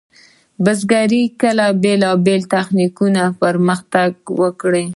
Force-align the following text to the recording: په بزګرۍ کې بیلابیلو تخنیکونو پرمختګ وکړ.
په 0.05 0.61
بزګرۍ 0.63 1.23
کې 1.39 1.51
بیلابیلو 1.83 2.49
تخنیکونو 2.53 3.23
پرمختګ 3.41 4.11
وکړ. 4.41 4.73